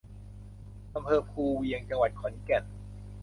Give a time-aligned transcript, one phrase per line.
[0.95, 2.63] อำเภอภูเวียง จังหวัดขอนแก่น